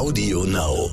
Audio 0.00 0.44
Now. 0.44 0.90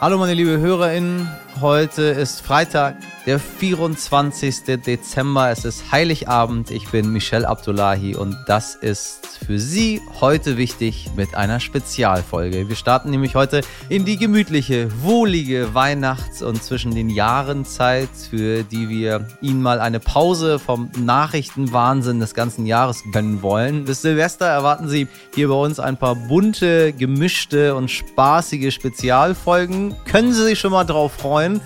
Hallo 0.00 0.16
meine 0.16 0.32
liebe 0.32 0.58
HörerInnen, 0.58 1.28
heute 1.60 2.00
ist 2.04 2.40
Freitag, 2.40 2.96
der 3.26 3.38
24. 3.38 4.80
Dezember. 4.84 5.50
Es 5.50 5.64
ist 5.64 5.92
Heiligabend. 5.92 6.70
Ich 6.70 6.88
bin 6.88 7.12
Michelle 7.12 7.48
Abdullahi 7.48 8.16
und 8.16 8.36
das 8.46 8.74
ist 8.74 9.38
für 9.46 9.58
Sie 9.58 10.00
heute 10.20 10.56
wichtig 10.56 11.10
mit 11.16 11.34
einer 11.34 11.60
Spezialfolge. 11.60 12.68
Wir 12.68 12.76
starten 12.76 13.10
nämlich 13.10 13.34
heute 13.34 13.60
in 13.88 14.04
die 14.04 14.16
gemütliche, 14.16 14.88
wohlige 15.02 15.74
Weihnachts- 15.74 16.42
und 16.42 16.62
zwischen 16.62 16.94
den 16.94 17.10
Jahren 17.10 17.64
Zeit, 17.64 18.08
für 18.30 18.64
die 18.64 18.88
wir 18.88 19.28
Ihnen 19.40 19.62
mal 19.62 19.80
eine 19.80 20.00
Pause 20.00 20.58
vom 20.58 20.90
Nachrichtenwahnsinn 20.98 22.18
des 22.18 22.34
ganzen 22.34 22.66
Jahres 22.66 23.04
gönnen 23.12 23.42
wollen. 23.42 23.84
Bis 23.84 24.02
Silvester 24.02 24.46
erwarten 24.46 24.88
Sie 24.88 25.06
hier 25.34 25.48
bei 25.48 25.54
uns 25.54 25.78
ein 25.78 25.96
paar 25.96 26.16
bunte, 26.16 26.92
gemischte 26.92 27.74
und 27.74 27.90
spaßige 27.90 28.72
Spezialfolgen. 28.72 29.94
Können 30.06 30.32
Sie 30.32 30.42
sich 30.42 30.58
schon 30.58 30.72
mal 30.72 30.84
drauf 30.84 31.12
freuen? 31.12 31.60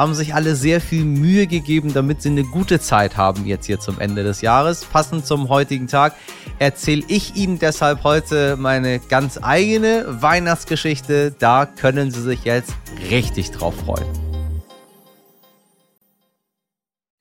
Haben 0.00 0.14
sich 0.14 0.34
alle 0.34 0.56
sehr 0.56 0.80
viel 0.80 1.04
Mühe 1.04 1.46
gegeben, 1.46 1.92
damit 1.92 2.22
sie 2.22 2.30
eine 2.30 2.42
gute 2.42 2.80
Zeit 2.80 3.18
haben 3.18 3.44
jetzt 3.44 3.66
hier 3.66 3.80
zum 3.80 4.00
Ende 4.00 4.22
des 4.22 4.40
Jahres. 4.40 4.82
Passend 4.86 5.26
zum 5.26 5.50
heutigen 5.50 5.88
Tag 5.88 6.14
erzähle 6.58 7.04
ich 7.08 7.36
Ihnen 7.36 7.58
deshalb 7.58 8.02
heute 8.02 8.56
meine 8.56 8.98
ganz 8.98 9.38
eigene 9.42 10.06
Weihnachtsgeschichte. 10.08 11.34
Da 11.38 11.66
können 11.66 12.10
Sie 12.10 12.22
sich 12.22 12.44
jetzt 12.44 12.72
richtig 13.10 13.50
drauf 13.50 13.74
freuen. 13.76 14.06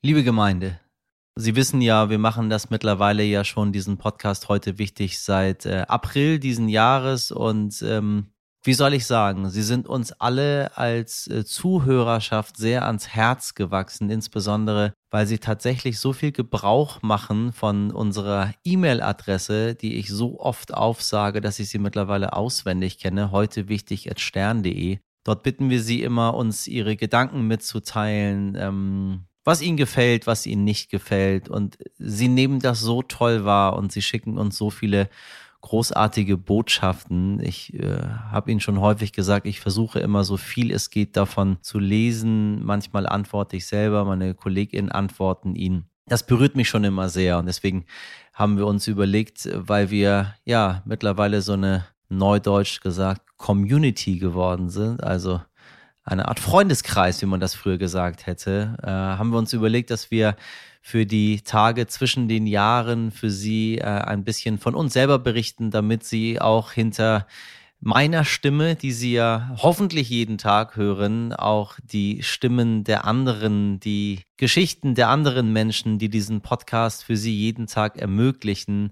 Liebe 0.01 0.23
Gemeinde, 0.23 0.79
Sie 1.35 1.57
wissen 1.57 1.81
ja, 1.81 2.09
wir 2.09 2.17
machen 2.17 2.49
das 2.49 2.69
mittlerweile 2.69 3.23
ja 3.23 3.43
schon, 3.43 3.73
diesen 3.73 3.97
Podcast 3.97 4.47
heute 4.47 4.77
wichtig 4.77 5.19
seit 5.19 5.65
äh, 5.65 5.83
April 5.89 6.39
diesen 6.39 6.69
Jahres 6.69 7.31
und 7.31 7.81
ähm, 7.81 8.27
wie 8.63 8.73
soll 8.73 8.93
ich 8.93 9.05
sagen, 9.05 9.49
sie 9.49 9.63
sind 9.63 9.87
uns 9.87 10.11
alle 10.11 10.77
als 10.77 11.27
äh, 11.27 11.45
Zuhörerschaft 11.45 12.57
sehr 12.57 12.85
ans 12.85 13.07
Herz 13.07 13.55
gewachsen, 13.55 14.09
insbesondere 14.09 14.93
weil 15.11 15.25
sie 15.25 15.39
tatsächlich 15.39 15.99
so 15.99 16.13
viel 16.13 16.31
Gebrauch 16.31 17.01
machen 17.01 17.51
von 17.51 17.91
unserer 17.91 18.53
E-Mail-Adresse, 18.63 19.75
die 19.75 19.95
ich 19.95 20.09
so 20.09 20.39
oft 20.39 20.73
aufsage, 20.73 21.41
dass 21.41 21.59
ich 21.59 21.69
sie 21.69 21.79
mittlerweile 21.79 22.33
auswendig 22.33 22.99
kenne, 22.99 23.31
heute 23.31 23.69
wichtig 23.69 24.11
at 24.11 24.19
stern.de. 24.19 24.99
Dort 25.23 25.43
bitten 25.43 25.69
wir 25.69 25.81
sie 25.81 26.03
immer, 26.03 26.35
uns 26.35 26.67
ihre 26.67 26.95
Gedanken 26.95 27.47
mitzuteilen, 27.47 28.55
ähm, 28.59 29.25
was 29.43 29.61
ihnen 29.61 29.77
gefällt, 29.77 30.27
was 30.27 30.45
ihnen 30.45 30.63
nicht 30.63 30.91
gefällt. 30.91 31.49
Und 31.49 31.77
sie 31.97 32.27
nehmen 32.27 32.59
das 32.59 32.79
so 32.81 33.01
toll 33.01 33.45
wahr 33.45 33.75
und 33.77 33.91
sie 33.91 34.01
schicken 34.01 34.37
uns 34.37 34.57
so 34.57 34.69
viele 34.69 35.09
großartige 35.61 36.37
Botschaften. 36.37 37.39
Ich 37.41 37.73
äh, 37.73 38.01
habe 38.31 38.51
Ihnen 38.51 38.59
schon 38.59 38.79
häufig 38.79 39.11
gesagt, 39.11 39.45
ich 39.45 39.59
versuche 39.59 39.99
immer 39.99 40.23
so 40.23 40.37
viel 40.37 40.71
es 40.71 40.89
geht 40.89 41.17
davon 41.17 41.57
zu 41.61 41.79
lesen. 41.79 42.63
Manchmal 42.63 43.07
antworte 43.07 43.57
ich 43.57 43.67
selber, 43.67 44.05
meine 44.05 44.33
KollegInnen 44.33 44.91
antworten 44.91 45.55
Ihnen. 45.55 45.89
Das 46.05 46.25
berührt 46.25 46.55
mich 46.55 46.69
schon 46.69 46.83
immer 46.83 47.09
sehr 47.09 47.37
und 47.37 47.45
deswegen 47.45 47.85
haben 48.33 48.57
wir 48.57 48.65
uns 48.65 48.87
überlegt, 48.87 49.49
weil 49.53 49.91
wir 49.91 50.33
ja 50.45 50.81
mittlerweile 50.85 51.41
so 51.41 51.53
eine 51.53 51.85
neudeutsch 52.07 52.81
gesagt 52.81 53.21
Community 53.37 54.17
geworden 54.17 54.69
sind, 54.69 55.03
also 55.03 55.41
eine 56.03 56.27
Art 56.27 56.39
Freundeskreis, 56.39 57.21
wie 57.21 57.27
man 57.27 57.39
das 57.39 57.55
früher 57.55 57.77
gesagt 57.77 58.25
hätte, 58.25 58.77
äh, 58.81 58.87
haben 58.87 59.31
wir 59.31 59.37
uns 59.37 59.53
überlegt, 59.53 59.91
dass 59.91 60.11
wir 60.11 60.35
für 60.81 61.05
die 61.05 61.41
Tage 61.41 61.87
zwischen 61.87 62.27
den 62.27 62.47
Jahren 62.47 63.11
für 63.11 63.29
Sie 63.29 63.77
äh, 63.77 63.83
ein 63.83 64.23
bisschen 64.23 64.57
von 64.57 64.75
uns 64.75 64.93
selber 64.93 65.19
berichten, 65.19 65.71
damit 65.71 66.03
Sie 66.03 66.39
auch 66.39 66.71
hinter 66.71 67.27
meiner 67.81 68.25
Stimme, 68.25 68.75
die 68.75 68.91
Sie 68.91 69.13
ja 69.13 69.55
hoffentlich 69.57 70.09
jeden 70.09 70.37
Tag 70.37 70.75
hören, 70.75 71.33
auch 71.33 71.75
die 71.83 72.23
Stimmen 72.23 72.83
der 72.83 73.05
anderen, 73.05 73.79
die 73.79 74.21
Geschichten 74.37 74.95
der 74.95 75.09
anderen 75.09 75.53
Menschen, 75.53 75.99
die 75.99 76.09
diesen 76.09 76.41
Podcast 76.41 77.03
für 77.03 77.15
Sie 77.15 77.33
jeden 77.33 77.67
Tag 77.67 77.97
ermöglichen, 77.97 78.91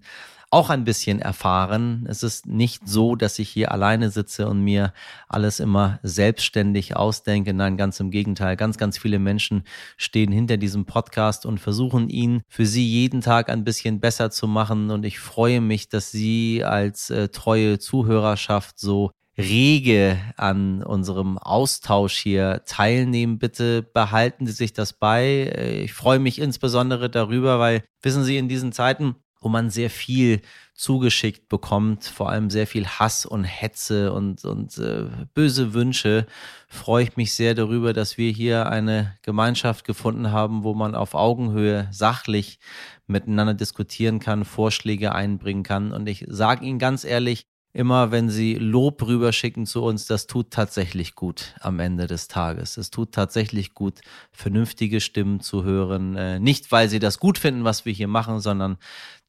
auch 0.50 0.70
ein 0.70 0.86
bisschen 0.86 1.20
erfahren. 1.20 2.06
Es 2.08 2.24
ist 2.24 2.46
nicht 2.46 2.88
so, 2.88 3.16
dass 3.16 3.38
ich 3.38 3.50
hier 3.50 3.72
alleine 3.72 4.10
sitze 4.10 4.48
und 4.48 4.62
mir 4.62 4.94
alles 5.28 5.60
immer 5.60 6.00
selbstständig 6.04 6.96
ausdenke. 6.96 7.54
Nein, 7.54 7.76
ganz 7.76 8.00
im 8.00 8.12
Gegenteil. 8.12 8.56
Ganz, 8.56 8.78
ganz 8.78 8.98
viele 8.98 9.20
Menschen 9.20 9.64
stehen 9.98 10.32
hinter 10.32 10.58
diesem 10.58 10.86
Podcast 10.86 11.46
und 11.46 11.60
versuchen 11.60 12.10
ihn 12.10 12.42
für 12.48 12.66
Sie 12.66 12.88
jeden 12.88 13.22
Tag 13.22 13.50
ein 13.50 13.66
bisschen 13.66 14.00
besser 14.00 14.32
zu 14.32 14.48
machen. 14.48 14.90
Und 14.90 15.04
ich 15.04 15.20
freue 15.20 15.60
mich, 15.60 15.90
dass 15.90 16.12
Sie 16.12 16.64
als 16.64 17.10
äh, 17.10 17.28
treue 17.28 17.78
Zuhörerschaft 17.80 18.80
so 18.80 19.12
rege 19.38 20.18
an 20.36 20.82
unserem 20.82 21.38
Austausch 21.38 22.18
hier 22.18 22.64
teilnehmen. 22.66 23.38
Bitte 23.38 23.84
behalten 23.84 24.48
Sie 24.48 24.54
sich 24.54 24.74
das 24.74 24.94
bei. 24.94 25.26
Äh, 25.26 25.82
ich 25.84 25.94
freue 25.94 26.20
mich 26.20 26.40
insbesondere 26.40 27.10
darüber, 27.10 27.60
weil, 27.60 27.84
wissen 28.02 28.24
Sie, 28.24 28.38
in 28.38 28.48
diesen 28.48 28.72
Zeiten 28.72 29.16
wo 29.40 29.50
man 29.50 29.70
sehr 29.70 29.90
viel 29.90 30.42
zugeschickt 30.74 31.50
bekommt, 31.50 32.06
vor 32.06 32.30
allem 32.30 32.50
sehr 32.50 32.68
viel 32.68 32.88
Hass 32.88 33.26
und 33.26 33.44
Hetze 33.44 34.14
und, 34.14 34.46
und 34.46 34.78
äh, 34.78 35.06
böse 35.34 35.74
Wünsche, 35.74 36.28
freue 36.68 37.04
ich 37.04 37.18
mich 37.18 37.34
sehr 37.34 37.56
darüber, 37.56 37.94
dass 37.94 38.18
wir 38.18 38.32
hier 38.32 38.70
eine 38.70 39.18
Gemeinschaft 39.24 39.86
gefunden 39.86 40.32
haben, 40.32 40.64
wo 40.64 40.74
man 40.74 40.94
auf 40.94 41.16
Augenhöhe 41.16 41.88
sachlich 41.92 42.60
miteinander 43.08 43.54
diskutieren 43.54 44.20
kann, 44.20 44.46
Vorschläge 44.46 45.16
einbringen 45.16 45.64
kann. 45.64 45.92
Und 45.92 46.08
ich 46.08 46.26
sage 46.28 46.66
Ihnen 46.66 46.80
ganz 46.80 47.04
ehrlich, 47.04 47.48
immer, 47.74 48.12
wenn 48.12 48.30
sie 48.30 48.56
Lob 48.56 49.06
rüberschicken 49.06 49.66
zu 49.66 49.84
uns, 49.84 50.06
das 50.06 50.28
tut 50.28 50.52
tatsächlich 50.52 51.16
gut 51.16 51.56
am 51.60 51.80
Ende 51.80 52.08
des 52.08 52.28
Tages. 52.28 52.78
Es 52.78 52.90
tut 52.90 53.12
tatsächlich 53.12 53.74
gut, 53.74 54.02
vernünftige 54.32 55.02
Stimmen 55.02 55.40
zu 55.40 55.64
hören. 55.64 56.16
Äh, 56.16 56.40
nicht, 56.40 56.72
weil 56.72 56.90
sie 56.90 57.00
das 57.00 57.20
gut 57.20 57.38
finden, 57.38 57.64
was 57.64 57.86
wir 57.86 57.94
hier 57.94 58.08
machen, 58.08 58.40
sondern 58.40 58.78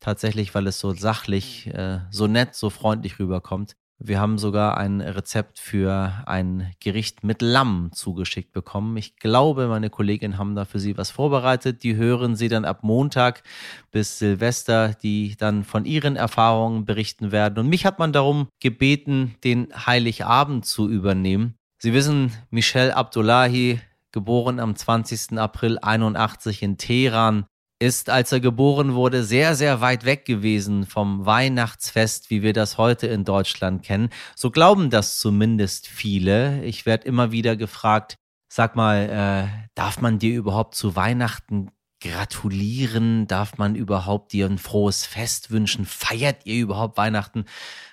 tatsächlich, 0.00 0.54
weil 0.54 0.66
es 0.66 0.78
so 0.81 0.94
sachlich, 0.94 1.66
äh, 1.69 2.00
so 2.10 2.27
nett, 2.27 2.54
so 2.54 2.71
freundlich 2.71 3.19
rüberkommt. 3.19 3.77
Wir 4.00 4.20
haben 4.20 4.38
sogar 4.38 4.76
ein 4.76 5.00
Rezept 5.00 5.59
für 5.59 6.22
ein 6.25 6.70
Gericht 6.78 7.25
mit 7.25 7.42
Lamm 7.42 7.91
zugeschickt 7.92 8.53
bekommen. 8.53 8.97
Ich 8.97 9.16
glaube, 9.16 9.66
meine 9.66 9.91
Kolleginnen 9.91 10.38
haben 10.38 10.54
da 10.54 10.64
für 10.64 10.78
Sie 10.78 10.97
was 10.97 11.10
vorbereitet. 11.10 11.82
Die 11.82 11.97
hören 11.97 12.36
Sie 12.36 12.48
dann 12.48 12.64
ab 12.64 12.84
Montag 12.84 13.42
bis 13.91 14.20
Silvester, 14.20 14.94
die 15.03 15.36
dann 15.36 15.64
von 15.64 15.84
ihren 15.84 16.14
Erfahrungen 16.14 16.84
berichten 16.84 17.32
werden. 17.32 17.59
Und 17.59 17.69
mich 17.69 17.84
hat 17.84 17.98
man 17.98 18.12
darum 18.12 18.47
gebeten, 18.60 19.34
den 19.42 19.69
Heiligabend 19.75 20.65
zu 20.65 20.88
übernehmen. 20.88 21.54
Sie 21.78 21.92
wissen, 21.92 22.32
Michel 22.50 22.92
Abdullahi, 22.92 23.80
geboren 24.12 24.60
am 24.60 24.76
20. 24.76 25.38
April 25.38 25.78
81 25.82 26.62
in 26.62 26.78
Teheran, 26.78 27.47
ist, 27.78 28.11
als 28.11 28.33
er 28.33 28.41
geboren 28.41 28.94
wurde, 28.94 29.22
sehr, 29.22 29.55
sehr 29.55 29.81
weit 29.81 30.05
weg 30.05 30.25
gewesen 30.25 30.87
vom 30.87 31.27
Weihnachtsfest, 31.27 32.31
wie 32.31 32.43
wir 32.43 32.53
das 32.53 32.77
heute 32.77 33.06
in 33.06 33.25
Deutschland 33.25 33.83
kennen. 33.83 34.11
So 34.34 34.50
glauben 34.50 34.91
das 34.91 35.19
zumindest 35.19 35.87
viele. 35.87 36.65
Ich 36.65 36.87
werde 36.87 37.06
immer 37.06 37.31
wieder 37.31 37.56
gefragt, 37.56 38.16
sag 38.49 38.75
mal, 38.75 39.09
äh, 39.09 39.69
darf 39.75 40.00
man 40.00 40.19
dir 40.19 40.37
überhaupt 40.37 40.75
zu 40.75 40.97
Weihnachten 40.97 41.71
gratulieren? 42.00 43.26
Darf 43.26 43.59
man 43.59 43.75
überhaupt 43.75 44.32
dir 44.32 44.47
ein 44.47 44.59
frohes 44.59 45.04
Fest 45.04 45.50
wünschen? 45.50 45.84
Feiert 45.84 46.44
ihr 46.44 46.62
überhaupt 46.62 46.97
Weihnachten? 46.97 47.44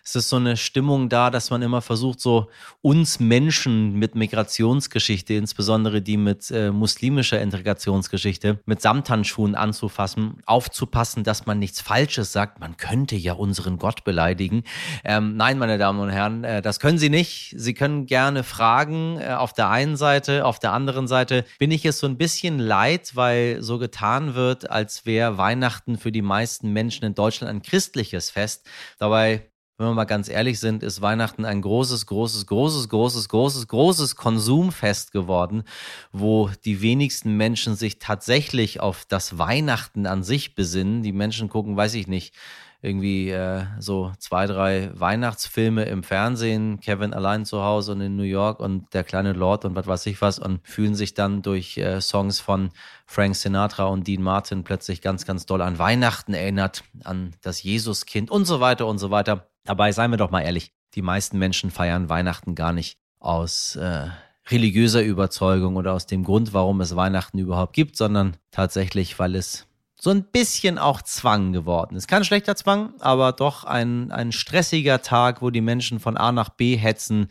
Es 0.03 0.15
ist 0.15 0.29
so 0.29 0.35
eine 0.35 0.55
Stimmung 0.55 1.09
da, 1.09 1.31
dass 1.31 1.49
man 1.49 1.63
immer 1.63 1.81
versucht, 1.81 2.19
so 2.19 2.47
uns 2.83 3.19
Menschen 3.19 3.93
mit 3.93 4.13
Migrationsgeschichte, 4.13 5.33
insbesondere 5.33 6.03
die 6.03 6.17
mit 6.17 6.51
äh, 6.51 6.71
muslimischer 6.71 7.41
Integrationsgeschichte, 7.41 8.59
mit 8.65 8.81
Samthandschuhen 8.81 9.55
anzufassen, 9.55 10.43
aufzupassen, 10.45 11.23
dass 11.23 11.47
man 11.47 11.57
nichts 11.57 11.81
Falsches 11.81 12.31
sagt. 12.31 12.59
Man 12.59 12.77
könnte 12.77 13.15
ja 13.15 13.33
unseren 13.33 13.79
Gott 13.79 14.03
beleidigen. 14.03 14.63
Ähm, 15.03 15.37
nein, 15.37 15.57
meine 15.57 15.79
Damen 15.79 15.99
und 15.99 16.09
Herren, 16.09 16.43
äh, 16.43 16.61
das 16.61 16.79
können 16.79 16.99
Sie 16.99 17.09
nicht. 17.09 17.55
Sie 17.57 17.73
können 17.73 18.05
gerne 18.05 18.43
fragen 18.43 19.19
äh, 19.19 19.33
auf 19.33 19.53
der 19.53 19.69
einen 19.69 19.97
Seite, 19.97 20.45
auf 20.45 20.59
der 20.59 20.73
anderen 20.73 21.07
Seite 21.07 21.45
bin 21.57 21.71
ich 21.71 21.83
es 21.83 21.97
so 21.97 22.05
ein 22.05 22.17
bisschen 22.17 22.59
leid, 22.59 23.15
weil 23.15 23.63
so 23.63 23.79
getan 23.79 23.94
wird, 24.01 24.69
als 24.69 25.05
wäre 25.05 25.37
Weihnachten 25.37 25.97
für 25.97 26.11
die 26.11 26.21
meisten 26.21 26.73
Menschen 26.73 27.05
in 27.05 27.15
Deutschland 27.15 27.49
ein 27.49 27.61
christliches 27.61 28.29
Fest. 28.29 28.67
Dabei 28.99 29.49
wenn 29.77 29.87
wir 29.87 29.93
mal 29.93 30.05
ganz 30.05 30.29
ehrlich 30.29 30.61
sind, 30.61 30.83
ist 30.83 31.01
Weihnachten 31.01 31.43
ein 31.43 31.61
großes, 31.61 32.05
großes, 32.05 32.45
großes, 32.45 32.87
großes, 32.87 33.27
großes, 33.27 33.67
großes 33.67 34.15
Konsumfest 34.15 35.11
geworden, 35.11 35.63
wo 36.13 36.49
die 36.63 36.81
wenigsten 36.81 37.35
Menschen 37.35 37.75
sich 37.75 37.99
tatsächlich 37.99 38.79
auf 38.79 39.03
das 39.03 39.37
Weihnachten 39.37 40.05
an 40.05 40.23
sich 40.23 40.55
besinnen. 40.55 41.03
Die 41.03 41.11
Menschen 41.11 41.49
gucken, 41.49 41.75
weiß 41.75 41.95
ich 41.95 42.07
nicht, 42.07 42.33
irgendwie 42.81 43.29
äh, 43.29 43.65
so 43.79 44.11
zwei, 44.19 44.45
drei 44.45 44.91
Weihnachtsfilme 44.93 45.85
im 45.85 46.03
Fernsehen, 46.03 46.79
Kevin 46.79 47.13
allein 47.13 47.45
zu 47.45 47.61
Hause 47.61 47.93
und 47.93 48.01
in 48.01 48.15
New 48.15 48.23
York 48.23 48.59
und 48.59 48.93
der 48.93 49.03
kleine 49.03 49.33
Lord 49.33 49.65
und 49.65 49.75
was 49.75 49.87
weiß 49.87 50.05
ich 50.07 50.21
was 50.21 50.39
und 50.39 50.59
fühlen 50.67 50.95
sich 50.95 51.13
dann 51.13 51.41
durch 51.41 51.77
äh, 51.77 52.01
Songs 52.01 52.39
von 52.39 52.71
Frank 53.05 53.35
Sinatra 53.35 53.85
und 53.85 54.07
Dean 54.07 54.21
Martin 54.21 54.63
plötzlich 54.63 55.01
ganz, 55.01 55.25
ganz 55.25 55.45
doll 55.45 55.61
an 55.61 55.79
Weihnachten 55.79 56.33
erinnert, 56.33 56.83
an 57.03 57.33
das 57.41 57.63
Jesuskind 57.63 58.29
und 58.29 58.45
so 58.45 58.59
weiter 58.59 58.87
und 58.87 58.97
so 58.97 59.11
weiter. 59.11 59.49
Dabei 59.63 59.91
seien 59.91 60.11
wir 60.11 60.17
doch 60.17 60.31
mal 60.31 60.41
ehrlich, 60.41 60.73
die 60.93 61.01
meisten 61.01 61.37
Menschen 61.37 61.71
feiern 61.71 62.09
Weihnachten 62.09 62.55
gar 62.55 62.71
nicht 62.71 62.97
aus 63.19 63.75
äh, 63.75 64.07
religiöser 64.49 65.03
Überzeugung 65.03 65.75
oder 65.75 65.93
aus 65.93 66.05
dem 66.05 66.23
Grund, 66.23 66.53
warum 66.53 66.81
es 66.81 66.95
Weihnachten 66.95 67.39
überhaupt 67.39 67.73
gibt, 67.73 67.97
sondern 67.97 68.37
tatsächlich, 68.51 69.17
weil 69.17 69.35
es 69.35 69.67
so 69.99 70.09
ein 70.09 70.23
bisschen 70.23 70.77
auch 70.77 71.01
Zwang 71.01 71.53
geworden 71.53 71.95
ist. 71.95 72.07
Kein 72.07 72.23
schlechter 72.23 72.55
Zwang, 72.55 72.93
aber 72.99 73.31
doch 73.31 73.63
ein, 73.63 74.11
ein 74.11 74.31
stressiger 74.31 75.01
Tag, 75.01 75.41
wo 75.41 75.49
die 75.49 75.61
Menschen 75.61 75.99
von 75.99 76.17
A 76.17 76.31
nach 76.31 76.49
B 76.49 76.75
hetzen. 76.75 77.29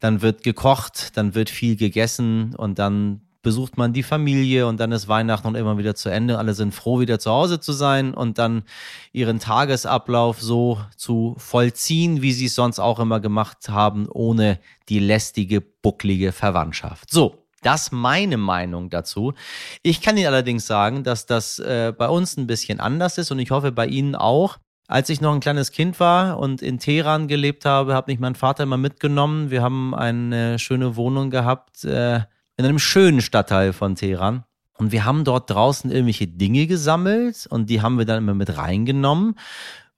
Dann 0.00 0.22
wird 0.22 0.42
gekocht, 0.42 1.16
dann 1.16 1.34
wird 1.34 1.50
viel 1.50 1.76
gegessen 1.76 2.54
und 2.54 2.78
dann 2.78 3.22
besucht 3.46 3.76
man 3.76 3.92
die 3.92 4.02
Familie 4.02 4.66
und 4.66 4.80
dann 4.80 4.90
ist 4.90 5.06
Weihnachten 5.06 5.46
und 5.46 5.54
immer 5.54 5.78
wieder 5.78 5.94
zu 5.94 6.08
Ende. 6.08 6.36
Alle 6.36 6.52
sind 6.52 6.74
froh, 6.74 6.98
wieder 6.98 7.20
zu 7.20 7.30
Hause 7.30 7.60
zu 7.60 7.72
sein 7.72 8.12
und 8.12 8.38
dann 8.38 8.64
ihren 9.12 9.38
Tagesablauf 9.38 10.42
so 10.42 10.80
zu 10.96 11.36
vollziehen, 11.38 12.22
wie 12.22 12.32
sie 12.32 12.46
es 12.46 12.56
sonst 12.56 12.80
auch 12.80 12.98
immer 12.98 13.20
gemacht 13.20 13.68
haben, 13.68 14.08
ohne 14.08 14.58
die 14.88 14.98
lästige, 14.98 15.60
bucklige 15.60 16.32
Verwandtschaft. 16.32 17.12
So, 17.12 17.45
das 17.62 17.92
meine 17.92 18.36
Meinung 18.36 18.90
dazu. 18.90 19.34
Ich 19.82 20.00
kann 20.00 20.16
Ihnen 20.16 20.26
allerdings 20.26 20.66
sagen, 20.66 21.02
dass 21.02 21.26
das 21.26 21.58
äh, 21.58 21.92
bei 21.96 22.08
uns 22.08 22.36
ein 22.36 22.46
bisschen 22.46 22.80
anders 22.80 23.18
ist 23.18 23.30
und 23.30 23.38
ich 23.38 23.50
hoffe 23.50 23.72
bei 23.72 23.86
Ihnen 23.86 24.14
auch. 24.14 24.58
Als 24.88 25.08
ich 25.08 25.20
noch 25.20 25.34
ein 25.34 25.40
kleines 25.40 25.72
Kind 25.72 25.98
war 25.98 26.38
und 26.38 26.62
in 26.62 26.78
Teheran 26.78 27.26
gelebt 27.26 27.64
habe, 27.64 27.94
hat 27.94 28.06
mich 28.06 28.20
mein 28.20 28.36
Vater 28.36 28.62
immer 28.62 28.76
mitgenommen. 28.76 29.50
Wir 29.50 29.60
haben 29.60 29.94
eine 29.96 30.60
schöne 30.60 30.94
Wohnung 30.94 31.30
gehabt 31.30 31.84
äh, 31.84 32.20
in 32.56 32.64
einem 32.64 32.78
schönen 32.78 33.20
Stadtteil 33.20 33.72
von 33.72 33.96
Teheran. 33.96 34.44
Und 34.78 34.92
wir 34.92 35.04
haben 35.04 35.24
dort 35.24 35.50
draußen 35.50 35.90
irgendwelche 35.90 36.26
Dinge 36.26 36.66
gesammelt 36.66 37.46
und 37.48 37.70
die 37.70 37.82
haben 37.82 37.98
wir 37.98 38.04
dann 38.04 38.18
immer 38.18 38.34
mit 38.34 38.56
reingenommen. 38.58 39.36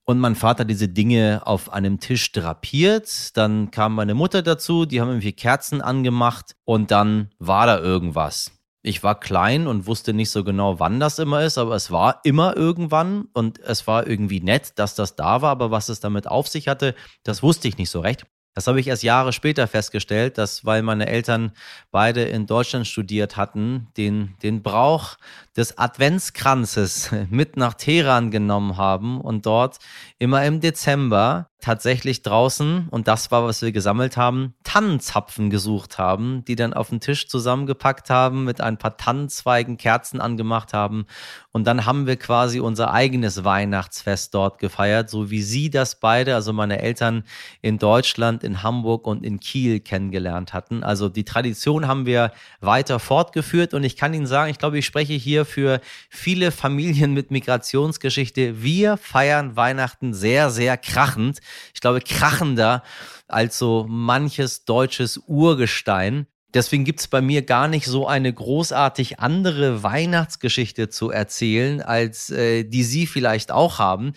Und 0.09 0.17
mein 0.17 0.33
Vater 0.33 0.65
diese 0.65 0.87
Dinge 0.87 1.43
auf 1.45 1.71
einem 1.71 1.99
Tisch 1.99 2.31
drapiert. 2.31 3.37
Dann 3.37 3.69
kam 3.69 3.93
meine 3.93 4.15
Mutter 4.15 4.41
dazu, 4.41 4.87
die 4.87 5.01
haben 5.01 5.09
irgendwie 5.09 5.33
Kerzen 5.33 5.83
angemacht 5.83 6.55
und 6.65 6.89
dann 6.89 7.29
war 7.37 7.67
da 7.67 7.77
irgendwas. 7.77 8.51
Ich 8.81 9.03
war 9.03 9.19
klein 9.19 9.67
und 9.67 9.85
wusste 9.85 10.13
nicht 10.13 10.31
so 10.31 10.43
genau, 10.43 10.79
wann 10.79 10.99
das 10.99 11.19
immer 11.19 11.43
ist, 11.43 11.59
aber 11.59 11.75
es 11.75 11.91
war 11.91 12.21
immer 12.23 12.57
irgendwann 12.57 13.27
und 13.33 13.59
es 13.59 13.85
war 13.85 14.07
irgendwie 14.07 14.39
nett, 14.39 14.79
dass 14.79 14.95
das 14.95 15.15
da 15.15 15.43
war, 15.43 15.51
aber 15.51 15.69
was 15.69 15.89
es 15.89 15.99
damit 15.99 16.25
auf 16.27 16.47
sich 16.47 16.67
hatte, 16.67 16.95
das 17.21 17.43
wusste 17.43 17.67
ich 17.67 17.77
nicht 17.77 17.91
so 17.91 17.99
recht. 17.99 18.25
Das 18.55 18.67
habe 18.67 18.79
ich 18.79 18.87
erst 18.87 19.03
Jahre 19.03 19.31
später 19.31 19.67
festgestellt, 19.67 20.37
dass 20.37 20.65
weil 20.65 20.81
meine 20.81 21.07
Eltern 21.07 21.51
beide 21.91 22.23
in 22.23 22.45
Deutschland 22.45 22.87
studiert 22.87 23.37
hatten, 23.37 23.87
den, 23.95 24.35
den 24.43 24.63
Brauch 24.63 25.17
des 25.55 25.77
Adventskranzes 25.77 27.11
mit 27.29 27.57
nach 27.57 27.73
Teheran 27.75 28.31
genommen 28.31 28.77
haben 28.77 29.21
und 29.21 29.45
dort 29.45 29.79
immer 30.17 30.43
im 30.45 30.59
Dezember 30.59 31.48
tatsächlich 31.61 32.21
draußen, 32.21 32.87
und 32.89 33.07
das 33.07 33.31
war, 33.31 33.43
was 33.43 33.61
wir 33.61 33.71
gesammelt 33.71 34.15
haben, 34.15 34.53
Tannenzapfen 34.63 35.49
gesucht 35.49 35.97
haben, 35.97 36.45
die 36.45 36.55
dann 36.55 36.73
auf 36.73 36.89
den 36.89 37.01
Tisch 37.01 37.27
zusammengepackt 37.27 38.09
haben, 38.09 38.45
mit 38.45 38.61
ein 38.61 38.77
paar 38.77 38.95
Tannenzweigen 38.95 39.77
Kerzen 39.77 40.21
angemacht 40.21 40.73
haben. 40.73 41.05
Und 41.51 41.65
dann 41.65 41.85
haben 41.85 42.07
wir 42.07 42.15
quasi 42.15 42.59
unser 42.59 42.93
eigenes 42.93 43.43
Weihnachtsfest 43.43 44.33
dort 44.33 44.59
gefeiert, 44.59 45.09
so 45.09 45.31
wie 45.31 45.41
sie 45.41 45.69
das 45.69 45.99
beide, 45.99 46.35
also 46.35 46.53
meine 46.53 46.81
Eltern 46.81 47.23
in 47.61 47.77
Deutschland, 47.77 48.43
in 48.43 48.63
Hamburg 48.63 49.05
und 49.05 49.25
in 49.25 49.39
Kiel 49.39 49.81
kennengelernt 49.81 50.53
hatten. 50.53 50.83
Also 50.83 51.09
die 51.09 51.25
Tradition 51.25 51.87
haben 51.87 52.05
wir 52.05 52.31
weiter 52.61 52.99
fortgeführt 52.99 53.73
und 53.73 53.83
ich 53.83 53.97
kann 53.97 54.13
Ihnen 54.13 54.27
sagen, 54.27 54.49
ich 54.49 54.59
glaube, 54.59 54.77
ich 54.77 54.85
spreche 54.85 55.13
hier 55.13 55.43
für 55.43 55.81
viele 56.09 56.51
Familien 56.51 57.13
mit 57.13 57.31
Migrationsgeschichte. 57.31 58.61
Wir 58.61 58.95
feiern 58.95 59.57
Weihnachten 59.57 60.13
sehr, 60.13 60.51
sehr 60.51 60.77
krachend 60.77 61.39
ich 61.73 61.81
glaube, 61.81 62.01
krachender 62.01 62.83
als 63.27 63.57
so 63.57 63.85
manches 63.87 64.65
deutsches 64.65 65.17
Urgestein. 65.27 66.27
Deswegen 66.53 66.83
gibt 66.83 66.99
es 66.99 67.07
bei 67.07 67.21
mir 67.21 67.43
gar 67.43 67.67
nicht 67.67 67.85
so 67.85 68.07
eine 68.07 68.33
großartig 68.33 69.19
andere 69.19 69.83
Weihnachtsgeschichte 69.83 70.89
zu 70.89 71.11
erzählen, 71.11 71.81
als 71.81 72.31
äh, 72.31 72.63
die 72.63 72.83
Sie 72.83 73.05
vielleicht 73.05 73.51
auch 73.51 73.77
haben. 73.77 74.13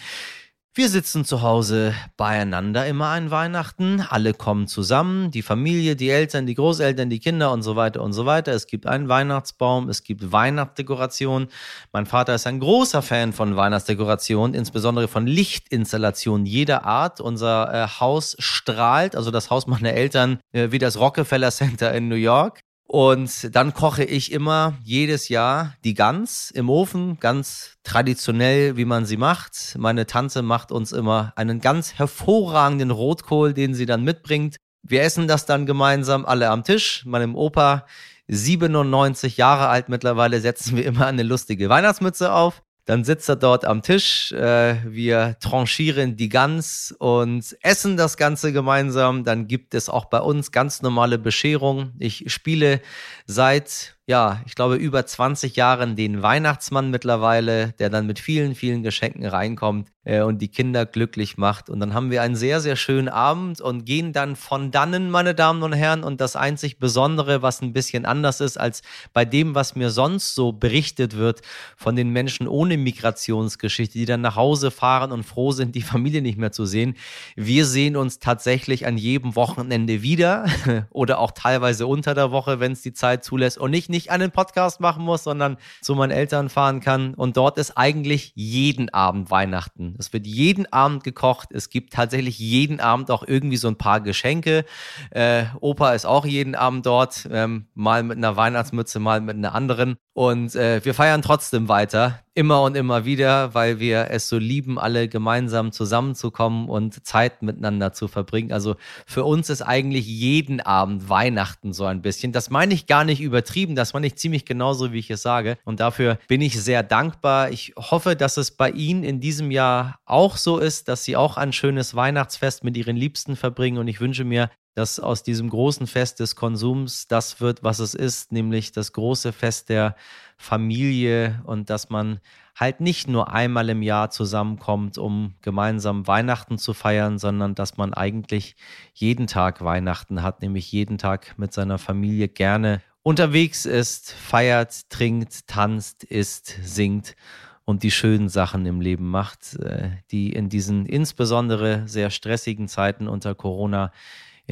Wir 0.74 0.88
sitzen 0.88 1.26
zu 1.26 1.42
Hause 1.42 1.94
beieinander 2.16 2.86
immer 2.86 3.08
an 3.08 3.30
Weihnachten. 3.30 4.00
Alle 4.08 4.32
kommen 4.32 4.66
zusammen, 4.66 5.30
die 5.30 5.42
Familie, 5.42 5.96
die 5.96 6.08
Eltern, 6.08 6.46
die 6.46 6.54
Großeltern, 6.54 7.10
die 7.10 7.18
Kinder 7.18 7.52
und 7.52 7.60
so 7.60 7.76
weiter 7.76 8.00
und 8.00 8.14
so 8.14 8.24
weiter. 8.24 8.52
Es 8.52 8.66
gibt 8.66 8.86
einen 8.86 9.06
Weihnachtsbaum, 9.06 9.90
es 9.90 10.02
gibt 10.02 10.32
Weihnachtsdekoration. 10.32 11.48
Mein 11.92 12.06
Vater 12.06 12.34
ist 12.34 12.46
ein 12.46 12.58
großer 12.58 13.02
Fan 13.02 13.34
von 13.34 13.54
Weihnachtsdekoration, 13.54 14.54
insbesondere 14.54 15.08
von 15.08 15.26
Lichtinstallationen 15.26 16.46
jeder 16.46 16.86
Art. 16.86 17.20
Unser 17.20 17.74
äh, 17.74 17.86
Haus 18.00 18.34
strahlt, 18.38 19.14
also 19.14 19.30
das 19.30 19.50
Haus 19.50 19.66
meiner 19.66 19.92
Eltern, 19.92 20.38
äh, 20.52 20.70
wie 20.70 20.78
das 20.78 20.98
Rockefeller 20.98 21.50
Center 21.50 21.92
in 21.92 22.08
New 22.08 22.14
York. 22.14 22.62
Und 22.92 23.56
dann 23.56 23.72
koche 23.72 24.04
ich 24.04 24.32
immer 24.32 24.74
jedes 24.84 25.30
Jahr 25.30 25.72
die 25.82 25.94
Gans 25.94 26.50
im 26.50 26.68
Ofen, 26.68 27.18
ganz 27.20 27.78
traditionell, 27.84 28.76
wie 28.76 28.84
man 28.84 29.06
sie 29.06 29.16
macht. 29.16 29.76
Meine 29.78 30.04
Tante 30.04 30.42
macht 30.42 30.70
uns 30.70 30.92
immer 30.92 31.32
einen 31.34 31.62
ganz 31.62 31.94
hervorragenden 31.94 32.90
Rotkohl, 32.90 33.54
den 33.54 33.72
sie 33.72 33.86
dann 33.86 34.04
mitbringt. 34.04 34.56
Wir 34.82 35.04
essen 35.04 35.26
das 35.26 35.46
dann 35.46 35.64
gemeinsam 35.64 36.26
alle 36.26 36.50
am 36.50 36.64
Tisch. 36.64 37.06
Meinem 37.06 37.34
Opa, 37.34 37.86
97 38.28 39.38
Jahre 39.38 39.68
alt 39.68 39.88
mittlerweile, 39.88 40.42
setzen 40.42 40.76
wir 40.76 40.84
immer 40.84 41.06
eine 41.06 41.22
lustige 41.22 41.70
Weihnachtsmütze 41.70 42.30
auf. 42.30 42.62
Dann 42.84 43.04
sitzt 43.04 43.28
er 43.28 43.36
dort 43.36 43.64
am 43.64 43.82
Tisch, 43.82 44.32
äh, 44.32 44.76
wir 44.84 45.36
tranchieren 45.38 46.16
die 46.16 46.28
Gans 46.28 46.92
und 46.98 47.56
essen 47.62 47.96
das 47.96 48.16
Ganze 48.16 48.52
gemeinsam. 48.52 49.22
Dann 49.22 49.46
gibt 49.46 49.74
es 49.74 49.88
auch 49.88 50.06
bei 50.06 50.18
uns 50.18 50.50
ganz 50.50 50.82
normale 50.82 51.18
Bescherung. 51.18 51.92
Ich 52.00 52.32
spiele 52.32 52.80
seit 53.24 53.96
ja, 54.06 54.42
ich 54.46 54.56
glaube, 54.56 54.74
über 54.74 55.06
20 55.06 55.54
Jahren 55.54 55.94
den 55.94 56.22
Weihnachtsmann 56.22 56.90
mittlerweile, 56.90 57.72
der 57.78 57.88
dann 57.88 58.06
mit 58.06 58.18
vielen, 58.18 58.56
vielen 58.56 58.82
Geschenken 58.82 59.24
reinkommt 59.24 59.92
äh, 60.02 60.22
und 60.22 60.42
die 60.42 60.48
Kinder 60.48 60.86
glücklich 60.86 61.36
macht. 61.36 61.70
Und 61.70 61.78
dann 61.78 61.94
haben 61.94 62.10
wir 62.10 62.22
einen 62.22 62.34
sehr, 62.34 62.60
sehr 62.60 62.74
schönen 62.74 63.08
Abend 63.08 63.60
und 63.60 63.84
gehen 63.84 64.12
dann 64.12 64.34
von 64.34 64.72
dannen, 64.72 65.08
meine 65.08 65.36
Damen 65.36 65.62
und 65.62 65.72
Herren. 65.72 66.02
Und 66.02 66.20
das 66.20 66.34
einzig 66.34 66.80
Besondere, 66.80 67.42
was 67.42 67.62
ein 67.62 67.72
bisschen 67.72 68.04
anders 68.04 68.40
ist 68.40 68.58
als 68.58 68.82
bei 69.12 69.24
dem, 69.24 69.54
was 69.54 69.76
mir 69.76 69.90
sonst 69.90 70.34
so 70.34 70.50
berichtet 70.50 71.16
wird 71.16 71.42
von 71.76 71.94
den 71.94 72.10
Menschen 72.10 72.48
ohne 72.48 72.78
Migrationsgeschichte, 72.78 73.98
die 73.98 74.06
dann 74.06 74.20
nach 74.20 74.34
Hause 74.34 74.72
fahren 74.72 75.12
und 75.12 75.22
froh 75.22 75.52
sind, 75.52 75.76
die 75.76 75.82
Familie 75.82 76.22
nicht 76.22 76.38
mehr 76.38 76.50
zu 76.50 76.66
sehen. 76.66 76.96
Wir 77.36 77.66
sehen 77.66 77.96
uns 77.96 78.18
tatsächlich 78.18 78.84
an 78.84 78.98
jedem 78.98 79.36
Wochenende 79.36 80.02
wieder 80.02 80.46
oder 80.90 81.20
auch 81.20 81.30
teilweise 81.30 81.86
unter 81.86 82.14
der 82.14 82.32
Woche, 82.32 82.58
wenn 82.58 82.72
es 82.72 82.82
die 82.82 82.94
Zeit 82.94 83.22
zulässt 83.22 83.58
und 83.58 83.70
nicht 83.70 83.91
nicht 83.92 84.10
einen 84.10 84.32
Podcast 84.32 84.80
machen 84.80 85.04
muss, 85.04 85.22
sondern 85.22 85.56
zu 85.80 85.94
meinen 85.94 86.10
Eltern 86.10 86.48
fahren 86.48 86.80
kann. 86.80 87.14
Und 87.14 87.36
dort 87.36 87.58
ist 87.58 87.76
eigentlich 87.76 88.32
jeden 88.34 88.88
Abend 88.88 89.30
Weihnachten. 89.30 89.94
Es 89.98 90.12
wird 90.12 90.26
jeden 90.26 90.70
Abend 90.72 91.04
gekocht. 91.04 91.50
Es 91.52 91.70
gibt 91.70 91.92
tatsächlich 91.92 92.40
jeden 92.40 92.80
Abend 92.80 93.10
auch 93.12 93.22
irgendwie 93.24 93.56
so 93.56 93.68
ein 93.68 93.76
paar 93.76 94.00
Geschenke. 94.00 94.64
Äh, 95.10 95.44
Opa 95.60 95.92
ist 95.92 96.06
auch 96.06 96.26
jeden 96.26 96.56
Abend 96.56 96.86
dort, 96.86 97.28
ähm, 97.30 97.66
mal 97.74 98.02
mit 98.02 98.16
einer 98.16 98.36
Weihnachtsmütze, 98.36 98.98
mal 98.98 99.20
mit 99.20 99.36
einer 99.36 99.54
anderen. 99.54 99.96
Und 100.14 100.54
äh, 100.54 100.84
wir 100.84 100.92
feiern 100.92 101.22
trotzdem 101.22 101.68
weiter, 101.68 102.20
immer 102.34 102.62
und 102.62 102.76
immer 102.76 103.06
wieder, 103.06 103.54
weil 103.54 103.80
wir 103.80 104.08
es 104.10 104.28
so 104.28 104.36
lieben, 104.36 104.78
alle 104.78 105.08
gemeinsam 105.08 105.72
zusammenzukommen 105.72 106.68
und 106.68 107.06
Zeit 107.06 107.42
miteinander 107.42 107.94
zu 107.94 108.08
verbringen. 108.08 108.52
Also 108.52 108.76
für 109.06 109.24
uns 109.24 109.48
ist 109.48 109.62
eigentlich 109.62 110.06
jeden 110.06 110.60
Abend 110.60 111.08
Weihnachten 111.08 111.72
so 111.72 111.86
ein 111.86 112.02
bisschen. 112.02 112.32
Das 112.32 112.50
meine 112.50 112.74
ich 112.74 112.86
gar 112.86 113.04
nicht 113.04 113.22
übertrieben, 113.22 113.74
das 113.74 113.94
meine 113.94 114.06
ich 114.06 114.16
ziemlich 114.16 114.44
genauso, 114.44 114.92
wie 114.92 114.98
ich 114.98 115.10
es 115.10 115.22
sage. 115.22 115.56
Und 115.64 115.80
dafür 115.80 116.18
bin 116.28 116.42
ich 116.42 116.60
sehr 116.62 116.82
dankbar. 116.82 117.50
Ich 117.50 117.72
hoffe, 117.76 118.14
dass 118.14 118.36
es 118.36 118.50
bei 118.50 118.70
Ihnen 118.70 119.04
in 119.04 119.20
diesem 119.20 119.50
Jahr 119.50 119.98
auch 120.04 120.36
so 120.36 120.58
ist, 120.58 120.88
dass 120.88 121.04
Sie 121.04 121.16
auch 121.16 121.38
ein 121.38 121.54
schönes 121.54 121.94
Weihnachtsfest 121.94 122.64
mit 122.64 122.76
Ihren 122.76 122.96
Liebsten 122.96 123.34
verbringen. 123.34 123.78
Und 123.78 123.88
ich 123.88 124.00
wünsche 124.00 124.24
mir, 124.24 124.50
dass 124.74 125.00
aus 125.00 125.22
diesem 125.22 125.50
großen 125.50 125.86
Fest 125.86 126.20
des 126.20 126.36
Konsums 126.36 127.06
das 127.06 127.40
wird, 127.40 127.62
was 127.62 127.78
es 127.78 127.94
ist, 127.94 128.32
nämlich 128.32 128.72
das 128.72 128.92
große 128.92 129.32
Fest 129.32 129.68
der 129.68 129.96
Familie 130.36 131.42
und 131.44 131.70
dass 131.70 131.90
man 131.90 132.20
halt 132.54 132.80
nicht 132.80 133.08
nur 133.08 133.32
einmal 133.32 133.68
im 133.68 133.82
Jahr 133.82 134.10
zusammenkommt, 134.10 134.98
um 134.98 135.34
gemeinsam 135.42 136.06
Weihnachten 136.06 136.58
zu 136.58 136.74
feiern, 136.74 137.18
sondern 137.18 137.54
dass 137.54 137.76
man 137.76 137.94
eigentlich 137.94 138.56
jeden 138.94 139.26
Tag 139.26 139.62
Weihnachten 139.62 140.22
hat, 140.22 140.42
nämlich 140.42 140.70
jeden 140.70 140.98
Tag 140.98 141.38
mit 141.38 141.52
seiner 141.52 141.78
Familie 141.78 142.28
gerne 142.28 142.82
unterwegs 143.02 143.66
ist, 143.66 144.12
feiert, 144.12 144.90
trinkt, 144.90 145.46
tanzt, 145.46 146.04
isst, 146.04 146.56
singt 146.62 147.16
und 147.64 147.82
die 147.82 147.90
schönen 147.90 148.28
Sachen 148.28 148.66
im 148.66 148.80
Leben 148.80 149.10
macht, 149.10 149.56
äh, 149.56 149.90
die 150.10 150.32
in 150.32 150.48
diesen 150.48 150.86
insbesondere 150.86 151.86
sehr 151.86 152.10
stressigen 152.10 152.68
Zeiten 152.68 153.08
unter 153.08 153.34
Corona 153.34 153.92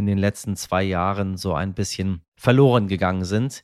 in 0.01 0.07
den 0.07 0.19
letzten 0.19 0.57
zwei 0.57 0.83
Jahren 0.83 1.37
so 1.37 1.55
ein 1.55 1.75
bisschen 1.75 2.23
verloren 2.37 2.89
gegangen 2.89 3.25
sind. 3.25 3.63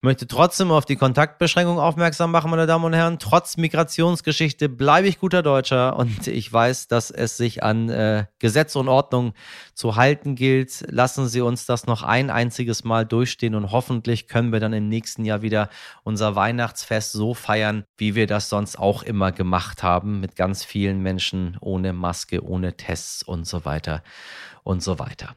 Ich 0.00 0.04
möchte 0.04 0.28
trotzdem 0.28 0.70
auf 0.70 0.84
die 0.84 0.94
Kontaktbeschränkung 0.94 1.80
aufmerksam 1.80 2.30
machen, 2.30 2.52
meine 2.52 2.68
Damen 2.68 2.84
und 2.84 2.92
Herren. 2.92 3.18
Trotz 3.18 3.56
Migrationsgeschichte 3.56 4.68
bleibe 4.68 5.08
ich 5.08 5.18
guter 5.18 5.42
Deutscher 5.42 5.96
und 5.96 6.26
ich 6.28 6.52
weiß, 6.52 6.86
dass 6.86 7.10
es 7.10 7.36
sich 7.36 7.64
an 7.64 7.88
äh, 7.88 8.26
Gesetz 8.38 8.76
und 8.76 8.86
Ordnung 8.86 9.32
zu 9.74 9.96
halten 9.96 10.36
gilt. 10.36 10.84
Lassen 10.88 11.26
Sie 11.26 11.40
uns 11.40 11.66
das 11.66 11.88
noch 11.88 12.04
ein 12.04 12.30
einziges 12.30 12.84
Mal 12.84 13.06
durchstehen 13.06 13.56
und 13.56 13.72
hoffentlich 13.72 14.28
können 14.28 14.52
wir 14.52 14.60
dann 14.60 14.72
im 14.72 14.88
nächsten 14.88 15.24
Jahr 15.24 15.42
wieder 15.42 15.68
unser 16.04 16.36
Weihnachtsfest 16.36 17.10
so 17.10 17.34
feiern, 17.34 17.82
wie 17.96 18.14
wir 18.14 18.28
das 18.28 18.48
sonst 18.48 18.78
auch 18.78 19.02
immer 19.02 19.32
gemacht 19.32 19.82
haben, 19.82 20.20
mit 20.20 20.36
ganz 20.36 20.62
vielen 20.62 21.02
Menschen 21.02 21.56
ohne 21.60 21.92
Maske, 21.92 22.44
ohne 22.44 22.76
Tests 22.76 23.24
und 23.24 23.48
so 23.48 23.64
weiter 23.64 24.04
und 24.62 24.80
so 24.80 25.00
weiter. 25.00 25.34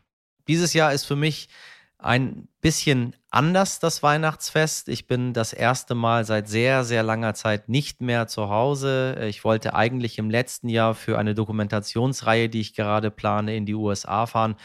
Dieses 0.48 0.74
Jahr 0.74 0.94
ist 0.94 1.06
für 1.06 1.16
mich 1.16 1.50
ein 1.98 2.48
bisschen 2.62 3.16
anders 3.32 3.80
das 3.80 4.04
Weihnachtsfest. 4.04 4.90
Ich 4.90 5.08
bin 5.08 5.34
das 5.34 5.54
erste 5.54 5.96
Mal 5.96 6.26
seit 6.26 6.50
sehr, 6.50 6.84
sehr 6.84 7.02
langer 7.02 7.34
Zeit 7.34 7.70
nicht 7.70 8.02
mehr 8.02 8.28
zu 8.28 8.50
Hause. 8.50 9.26
Ich 9.30 9.46
wollte 9.46 9.74
eigentlich 9.74 10.18
im 10.18 10.30
letzten 10.30 10.68
Jahr 10.68 10.94
für 10.94 11.18
eine 11.18 11.34
Dokumentationsreihe, 11.34 12.50
die 12.50 12.60
ich 12.60 12.76
gerade 12.76 13.10
plane, 13.10 13.56
in 13.56 13.66
die 13.66 13.74
USA 13.74 14.26
fahren, 14.26 14.56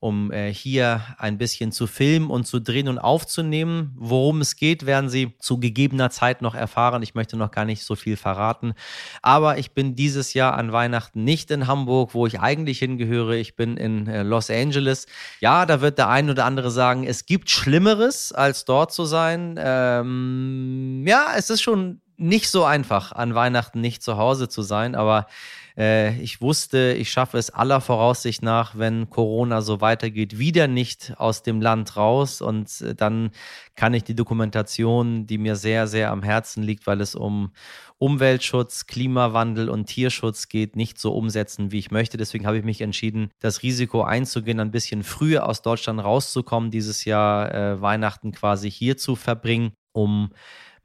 um 0.00 0.32
äh, 0.32 0.52
hier 0.52 1.02
ein 1.18 1.36
bisschen 1.36 1.70
zu 1.70 1.86
filmen 1.86 2.30
und 2.30 2.46
zu 2.46 2.60
drehen 2.60 2.88
und 2.88 2.98
aufzunehmen. 2.98 3.92
Worum 3.96 4.40
es 4.40 4.56
geht, 4.56 4.86
werden 4.86 5.10
Sie 5.10 5.34
zu 5.38 5.60
gegebener 5.60 6.08
Zeit 6.10 6.40
noch 6.40 6.54
erfahren. 6.54 7.02
Ich 7.02 7.14
möchte 7.14 7.36
noch 7.36 7.50
gar 7.50 7.64
nicht 7.66 7.84
so 7.84 7.94
viel 7.94 8.16
verraten. 8.16 8.72
Aber 9.20 9.58
ich 9.58 9.72
bin 9.72 9.96
dieses 9.96 10.32
Jahr 10.32 10.54
an 10.54 10.72
Weihnachten 10.72 11.24
nicht 11.24 11.50
in 11.50 11.66
Hamburg, 11.66 12.14
wo 12.14 12.26
ich 12.26 12.40
eigentlich 12.40 12.78
hingehöre. 12.78 13.36
Ich 13.36 13.54
bin 13.54 13.76
in 13.76 14.06
äh, 14.06 14.22
Los 14.22 14.50
Angeles. 14.50 15.06
Ja, 15.40 15.66
da 15.66 15.82
wird 15.82 15.98
der 15.98 16.08
ein 16.08 16.30
oder 16.30 16.46
andere 16.46 16.70
sagen, 16.70 17.04
es 17.04 17.26
gibt 17.26 17.43
Schlimmeres, 17.50 18.32
als 18.32 18.64
dort 18.64 18.92
zu 18.92 19.04
sein. 19.04 19.56
Ähm, 19.58 21.04
ja, 21.06 21.34
es 21.36 21.50
ist 21.50 21.62
schon 21.62 22.00
nicht 22.16 22.48
so 22.48 22.64
einfach, 22.64 23.12
an 23.12 23.34
Weihnachten 23.34 23.80
nicht 23.80 24.02
zu 24.02 24.16
Hause 24.16 24.48
zu 24.48 24.62
sein, 24.62 24.94
aber 24.94 25.26
äh, 25.76 26.16
ich 26.20 26.40
wusste, 26.40 26.92
ich 26.92 27.10
schaffe 27.10 27.36
es 27.36 27.50
aller 27.50 27.80
Voraussicht 27.80 28.42
nach, 28.42 28.78
wenn 28.78 29.10
Corona 29.10 29.60
so 29.60 29.80
weitergeht, 29.80 30.38
wieder 30.38 30.68
nicht 30.68 31.14
aus 31.16 31.42
dem 31.42 31.60
Land 31.60 31.96
raus. 31.96 32.40
Und 32.40 32.80
äh, 32.80 32.94
dann 32.94 33.30
kann 33.74 33.94
ich 33.94 34.04
die 34.04 34.14
Dokumentation, 34.14 35.26
die 35.26 35.38
mir 35.38 35.56
sehr, 35.56 35.86
sehr 35.86 36.10
am 36.10 36.22
Herzen 36.22 36.62
liegt, 36.62 36.86
weil 36.86 37.00
es 37.00 37.14
um 37.14 37.52
Umweltschutz, 37.98 38.86
Klimawandel 38.86 39.68
und 39.68 39.86
Tierschutz 39.86 40.48
geht, 40.48 40.76
nicht 40.76 40.98
so 40.98 41.12
umsetzen, 41.12 41.72
wie 41.72 41.78
ich 41.78 41.90
möchte. 41.90 42.16
Deswegen 42.16 42.46
habe 42.46 42.58
ich 42.58 42.64
mich 42.64 42.80
entschieden, 42.80 43.30
das 43.40 43.62
Risiko 43.62 44.02
einzugehen, 44.02 44.60
ein 44.60 44.70
bisschen 44.70 45.02
früher 45.02 45.48
aus 45.48 45.62
Deutschland 45.62 46.02
rauszukommen, 46.02 46.70
dieses 46.70 47.04
Jahr 47.04 47.52
äh, 47.52 47.80
Weihnachten 47.80 48.32
quasi 48.32 48.70
hier 48.70 48.96
zu 48.96 49.16
verbringen, 49.16 49.72
um 49.92 50.30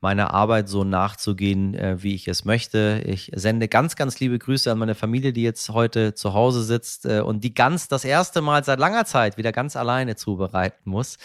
meiner 0.01 0.33
Arbeit 0.33 0.69
so 0.69 0.83
nachzugehen, 0.83 1.73
äh, 1.73 2.01
wie 2.01 2.15
ich 2.15 2.27
es 2.27 2.45
möchte. 2.45 3.03
Ich 3.05 3.31
sende 3.35 3.67
ganz, 3.67 3.95
ganz 3.95 4.19
liebe 4.19 4.39
Grüße 4.39 4.71
an 4.71 4.77
meine 4.77 4.95
Familie, 4.95 5.33
die 5.33 5.43
jetzt 5.43 5.69
heute 5.69 6.13
zu 6.13 6.33
Hause 6.33 6.63
sitzt 6.63 7.05
äh, 7.05 7.19
und 7.19 7.43
die 7.43 7.53
ganz 7.53 7.87
das 7.87 8.05
erste 8.05 8.41
Mal 8.41 8.63
seit 8.63 8.79
langer 8.79 9.05
Zeit 9.05 9.37
wieder 9.37 9.51
ganz 9.51 9.75
alleine 9.75 10.15
zubereiten 10.15 10.89
muss. 10.89 11.17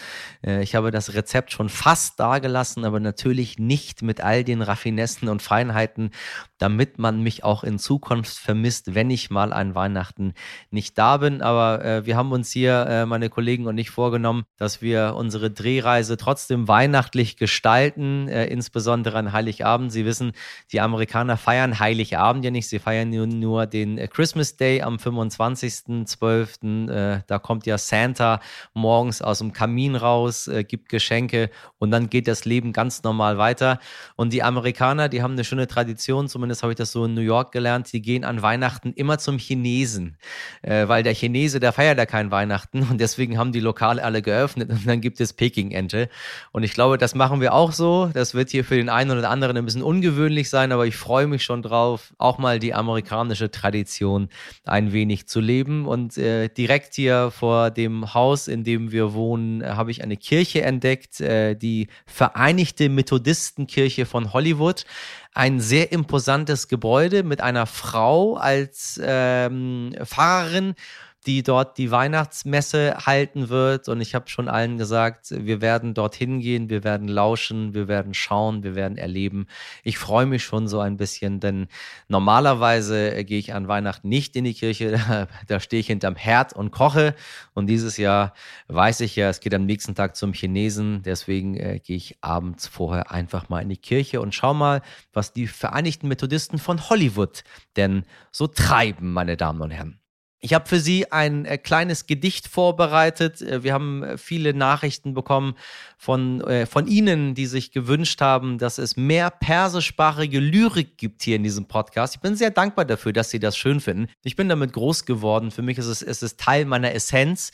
Äh, 0.45 0.61
ich 0.61 0.75
habe 0.75 0.91
das 0.91 1.13
Rezept 1.13 1.51
schon 1.53 1.69
fast 1.69 2.19
dagelassen, 2.19 2.83
aber 2.83 2.99
natürlich 2.99 3.59
nicht 3.59 4.01
mit 4.01 4.21
all 4.21 4.43
den 4.43 4.61
Raffinessen 4.61 5.29
und 5.29 5.41
Feinheiten, 5.41 6.11
damit 6.57 6.99
man 6.99 7.21
mich 7.21 7.43
auch 7.43 7.63
in 7.63 7.79
Zukunft 7.79 8.37
vermisst, 8.37 8.95
wenn 8.95 9.09
ich 9.09 9.29
mal 9.29 9.53
an 9.53 9.75
Weihnachten 9.75 10.33
nicht 10.69 10.97
da 10.97 11.17
bin. 11.17 11.41
Aber 11.41 11.83
äh, 11.83 12.05
wir 12.05 12.17
haben 12.17 12.31
uns 12.31 12.51
hier, 12.51 12.85
äh, 12.87 13.05
meine 13.05 13.29
Kollegen 13.29 13.67
und 13.67 13.77
ich, 13.77 13.89
vorgenommen, 13.89 14.43
dass 14.57 14.81
wir 14.81 15.15
unsere 15.15 15.51
Drehreise 15.51 16.17
trotzdem 16.17 16.67
weihnachtlich 16.67 17.37
gestalten. 17.37 18.27
Äh, 18.27 18.47
insbesondere 18.65 19.17
an 19.17 19.31
Heiligabend. 19.31 19.91
Sie 19.91 20.05
wissen, 20.05 20.31
die 20.71 20.81
Amerikaner 20.81 21.37
feiern 21.37 21.79
Heiligabend 21.79 22.43
ja 22.43 22.49
nicht, 22.49 22.67
sie 22.67 22.79
feiern 22.79 23.11
nur, 23.11 23.67
den 23.67 23.99
äh, 23.99 24.07
Christmas 24.07 24.57
Day 24.57 24.81
am 24.81 24.95
25.12. 24.95 26.89
Äh, 26.89 27.21
da 27.27 27.39
kommt 27.39 27.67
ja 27.67 27.77
Santa 27.77 28.39
morgens 28.73 29.21
aus 29.21 29.37
dem 29.37 29.53
Kamin 29.53 29.95
raus, 29.95 30.47
äh, 30.47 30.63
gibt 30.63 30.89
Geschenke 30.89 31.51
und 31.77 31.91
dann 31.91 32.09
geht 32.09 32.27
das 32.27 32.45
Leben 32.45 32.73
ganz 32.73 33.03
normal 33.03 33.37
weiter. 33.37 33.79
Und 34.15 34.33
die 34.33 34.41
Amerikaner, 34.41 35.09
die 35.09 35.21
haben 35.21 35.33
eine 35.33 35.43
schöne 35.43 35.67
Tradition, 35.67 36.27
zumindest 36.27 36.63
habe 36.63 36.73
ich 36.73 36.77
das 36.77 36.91
so 36.91 37.05
in 37.05 37.13
New 37.13 37.21
York 37.21 37.51
gelernt, 37.51 37.93
die 37.93 38.01
gehen 38.01 38.23
an 38.23 38.41
Weihnachten 38.41 38.93
immer 38.93 39.19
zum 39.19 39.37
Chinesen, 39.37 40.17
weil 40.63 41.03
der 41.03 41.13
Chinese, 41.13 41.59
der 41.59 41.71
feiert 41.71 41.97
ja 41.97 42.05
kein 42.05 42.31
Weihnachten 42.31 42.83
und 42.89 42.99
deswegen 42.99 43.37
haben 43.37 43.51
die 43.51 43.59
Lokale 43.59 44.03
alle 44.03 44.21
geöffnet 44.21 44.69
und 44.69 44.87
dann 44.87 45.01
gibt 45.01 45.19
es 45.19 45.33
Peking-Ente. 45.33 46.09
Und 46.51 46.63
ich 46.63 46.73
glaube, 46.73 46.97
das 46.97 47.15
machen 47.15 47.41
wir 47.41 47.53
auch 47.53 47.71
so. 47.71 48.09
Das 48.13 48.33
wird 48.33 48.49
hier 48.55 48.63
für 48.63 48.77
den 48.77 48.89
einen 48.89 49.11
oder 49.11 49.29
anderen 49.29 49.57
ein 49.57 49.65
bisschen 49.65 49.83
ungewöhnlich 49.83 50.49
sein, 50.49 50.71
aber 50.71 50.87
ich 50.87 50.95
freue 50.95 51.27
mich 51.27 51.43
schon 51.43 51.61
drauf, 51.61 52.13
auch 52.17 52.37
mal 52.37 52.57
die 52.57 52.73
amerikanische 52.73 53.51
Tradition 53.51 54.29
ein 54.65 54.93
wenig 54.93 55.27
zu 55.27 55.41
leben. 55.41 55.85
Und 55.85 56.17
äh, 56.17 56.47
direkt 56.47 56.93
hier 56.95 57.31
vor 57.31 57.69
dem 57.69 58.13
Haus, 58.13 58.47
in 58.47 58.63
dem 58.63 58.91
wir 58.93 59.13
wohnen, 59.13 59.65
habe 59.65 59.91
ich 59.91 60.01
eine 60.03 60.15
Kirche 60.15 60.61
entdeckt, 60.61 61.19
äh, 61.19 61.55
die 61.55 61.87
Vereinigte 62.05 62.87
Methodistenkirche 62.87 64.05
von 64.05 64.31
Hollywood 64.31 64.85
ein 65.33 65.59
sehr 65.59 65.91
imposantes 65.91 66.69
Gebäude 66.69 67.23
mit 67.23 67.41
einer 67.41 67.65
Frau 67.65 68.35
als 68.35 68.99
ähm, 69.03 69.93
Pfarrerin 70.01 70.75
die 71.25 71.41
dort 71.41 71.77
die 71.77 71.91
Weihnachtsmesse 71.91 72.97
halten 73.05 73.49
wird. 73.49 73.89
Und 73.89 74.01
ich 74.01 74.13
habe 74.13 74.29
schon 74.29 74.47
allen 74.47 74.77
gesagt, 74.77 75.27
wir 75.31 75.61
werden 75.61 75.93
dorthin 75.93 76.39
gehen, 76.39 76.69
wir 76.69 76.83
werden 76.83 77.07
lauschen, 77.07 77.73
wir 77.73 77.87
werden 77.87 78.13
schauen, 78.13 78.63
wir 78.63 78.75
werden 78.75 78.97
erleben. 78.97 79.47
Ich 79.83 79.97
freue 79.97 80.25
mich 80.25 80.43
schon 80.43 80.67
so 80.67 80.79
ein 80.79 80.97
bisschen, 80.97 81.39
denn 81.39 81.67
normalerweise 82.07 83.23
gehe 83.25 83.39
ich 83.39 83.53
an 83.53 83.67
Weihnachten 83.67 84.07
nicht 84.07 84.35
in 84.35 84.43
die 84.43 84.53
Kirche. 84.53 84.99
Da, 85.05 85.27
da 85.47 85.59
stehe 85.59 85.81
ich 85.81 85.87
hinterm 85.87 86.15
Herd 86.15 86.53
und 86.53 86.71
koche. 86.71 87.15
Und 87.53 87.67
dieses 87.67 87.97
Jahr 87.97 88.33
weiß 88.67 89.01
ich 89.01 89.15
ja, 89.15 89.29
es 89.29 89.39
geht 89.39 89.53
am 89.53 89.65
nächsten 89.65 89.93
Tag 89.93 90.15
zum 90.15 90.33
Chinesen. 90.33 91.03
Deswegen 91.03 91.55
äh, 91.55 91.79
gehe 91.79 91.97
ich 91.97 92.17
abends 92.21 92.67
vorher 92.67 93.11
einfach 93.11 93.49
mal 93.49 93.61
in 93.61 93.69
die 93.69 93.77
Kirche 93.77 94.21
und 94.21 94.33
schau 94.33 94.53
mal, 94.53 94.81
was 95.13 95.31
die 95.31 95.47
Vereinigten 95.47 96.07
Methodisten 96.07 96.59
von 96.59 96.89
Hollywood 96.89 97.43
denn 97.75 98.03
so 98.31 98.47
treiben, 98.47 99.13
meine 99.13 99.37
Damen 99.37 99.61
und 99.61 99.71
Herren. 99.71 99.99
Ich 100.45 100.53
habe 100.53 100.69
für 100.69 100.79
Sie 100.79 101.11
ein 101.11 101.45
äh, 101.45 101.57
kleines 101.57 102.05
Gedicht 102.05 102.47
vorbereitet. 102.47 103.41
Äh, 103.41 103.63
wir 103.63 103.73
haben 103.73 104.03
äh, 104.03 104.15
viele 104.15 104.53
Nachrichten 104.53 105.15
bekommen 105.15 105.55
von, 105.97 106.39
äh, 106.41 106.67
von 106.67 106.85
Ihnen, 106.85 107.33
die 107.33 107.47
sich 107.47 107.71
gewünscht 107.71 108.21
haben, 108.21 108.59
dass 108.59 108.77
es 108.77 108.95
mehr 108.95 109.31
persischsprachige 109.31 110.39
Lyrik 110.39 110.99
gibt 110.99 111.23
hier 111.23 111.37
in 111.37 111.41
diesem 111.41 111.65
Podcast. 111.65 112.13
Ich 112.13 112.21
bin 112.21 112.35
sehr 112.35 112.51
dankbar 112.51 112.85
dafür, 112.85 113.11
dass 113.11 113.31
Sie 113.31 113.39
das 113.39 113.57
schön 113.57 113.79
finden. 113.79 114.07
Ich 114.21 114.35
bin 114.35 114.47
damit 114.47 114.71
groß 114.73 115.05
geworden. 115.05 115.49
Für 115.49 115.63
mich 115.63 115.79
ist 115.79 115.87
es, 115.87 116.03
ist 116.03 116.21
es 116.21 116.37
Teil 116.37 116.65
meiner 116.65 116.93
Essenz. 116.93 117.51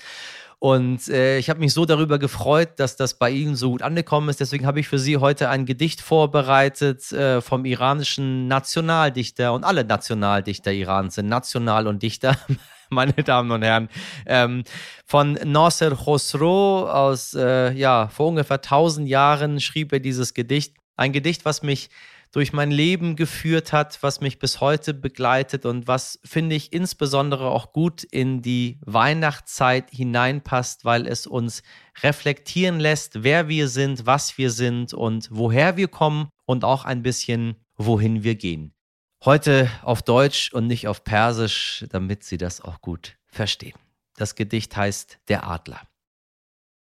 Und 0.60 1.08
äh, 1.08 1.38
ich 1.38 1.50
habe 1.50 1.62
mich 1.62 1.74
so 1.74 1.86
darüber 1.86 2.20
gefreut, 2.20 2.72
dass 2.76 2.98
das 2.98 3.14
bei 3.14 3.32
Ihnen 3.32 3.56
so 3.56 3.72
gut 3.72 3.84
angekommen 3.84 4.28
ist. 4.28 4.42
Deswegen 4.42 4.66
habe 4.66 4.82
ich 4.82 4.90
für 4.90 5.00
Sie 5.00 5.16
heute 5.16 5.48
ein 5.48 5.66
Gedicht 5.66 6.02
vorbereitet 6.02 7.10
äh, 7.14 7.40
vom 7.40 7.64
iranischen 7.64 8.50
Nationaldichter 8.50 9.54
und 9.54 9.64
alle 9.64 9.86
Nationaldichter 9.86 10.74
Irans 10.74 11.16
sind 11.16 11.30
national 11.30 11.88
und 11.88 12.04
Dichter. 12.04 12.38
meine 12.94 13.14
Damen 13.14 13.52
und 13.52 13.64
Herren, 13.64 13.90
ähm, 14.26 14.64
von 15.06 15.34
Nasser 15.46 15.96
Khosrow 15.96 16.90
aus, 16.90 17.34
äh, 17.34 17.72
ja, 17.74 18.10
vor 18.10 18.28
ungefähr 18.28 18.58
1000 18.62 19.08
Jahren 19.08 19.60
schrieb 19.62 19.94
er 19.94 20.00
dieses 20.00 20.34
Gedicht. 20.34 20.76
Ein 20.98 21.14
Gedicht, 21.14 21.46
was 21.46 21.64
mich 21.64 21.90
durch 22.34 22.54
mein 22.54 22.72
Leben 22.72 23.16
geführt 23.16 23.74
hat, 23.74 24.04
was 24.04 24.22
mich 24.22 24.40
bis 24.40 24.62
heute 24.62 24.94
begleitet 24.94 25.66
und 25.66 25.88
was, 25.88 26.20
finde 26.24 26.56
ich, 26.56 26.72
insbesondere 26.74 27.50
auch 27.50 27.74
gut 27.74 28.04
in 28.04 28.42
die 28.42 28.80
Weihnachtszeit 28.86 29.90
hineinpasst, 29.90 30.86
weil 30.86 31.08
es 31.08 31.28
uns 31.28 31.64
reflektieren 32.04 32.80
lässt, 32.80 33.24
wer 33.24 33.48
wir 33.48 33.68
sind, 33.68 34.06
was 34.06 34.38
wir 34.38 34.52
sind 34.52 34.94
und 34.94 35.30
woher 35.32 35.76
wir 35.78 35.88
kommen 35.88 36.30
und 36.46 36.64
auch 36.64 36.86
ein 36.86 37.04
bisschen, 37.04 37.56
wohin 37.76 38.24
wir 38.24 38.36
gehen. 38.36 38.74
Heute 39.24 39.70
auf 39.84 40.02
Deutsch 40.02 40.52
und 40.52 40.66
nicht 40.66 40.88
auf 40.88 41.04
Persisch, 41.04 41.86
damit 41.92 42.24
Sie 42.24 42.38
das 42.38 42.60
auch 42.60 42.82
gut 42.82 43.18
verstehen. 43.28 43.78
Das 44.16 44.34
Gedicht 44.34 44.76
heißt 44.76 45.20
Der 45.28 45.46
Adler. 45.46 45.80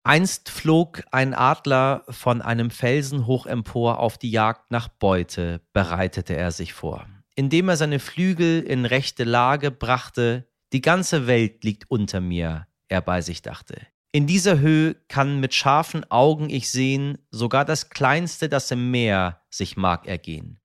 Einst 0.05 0.49
flog 0.49 1.03
ein 1.13 1.35
Adler 1.35 2.03
von 2.09 2.41
einem 2.41 2.71
Felsen 2.71 3.27
hoch 3.27 3.45
empor 3.45 3.99
auf 3.99 4.17
die 4.17 4.31
Jagd 4.31 4.71
nach 4.71 4.89
Beute, 4.89 5.61
bereitete 5.75 6.35
er 6.35 6.51
sich 6.51 6.73
vor. 6.73 7.07
Indem 7.35 7.69
er 7.69 7.77
seine 7.77 7.99
Flügel 7.99 8.63
in 8.63 8.87
rechte 8.87 9.25
Lage 9.25 9.71
brachte, 9.71 10.49
die 10.73 10.81
ganze 10.81 11.27
Welt 11.27 11.63
liegt 11.63 11.91
unter 11.91 12.23
mir, 12.23 12.67
er 12.89 13.03
bei 13.03 13.21
sich 13.21 13.43
dachte. 13.43 13.87
In 14.13 14.27
dieser 14.27 14.61
Höhe 14.61 14.95
kann 15.09 15.41
mit 15.41 15.53
scharfen 15.53 16.11
Augen 16.11 16.49
ich 16.49 16.71
sehen, 16.71 17.19
sogar 17.31 17.67
das 17.67 17.91
Kleinste, 17.91 18.49
das 18.49 18.71
im 18.71 18.91
Meer 18.91 19.43
sich 19.51 19.77
mag 19.77 20.07
ergehen. 20.07 20.60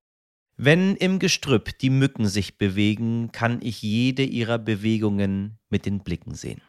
Wenn 0.58 0.96
im 0.96 1.20
Gestrüpp 1.20 1.78
die 1.80 1.90
Mücken 1.90 2.28
sich 2.28 2.58
bewegen, 2.58 3.32
kann 3.34 3.60
ich 3.62 3.82
jede 3.82 4.24
ihrer 4.24 4.58
Bewegungen 4.58 5.60
mit 5.70 5.86
den 5.86 6.00
Blicken 6.00 6.34
sehen. 6.34 6.62